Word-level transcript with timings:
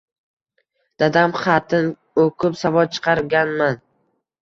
Dadam 1.03 1.35
xatin 1.43 1.93
o’kib 2.25 2.61
savod 2.65 2.99
chiqarganman. 2.99 3.83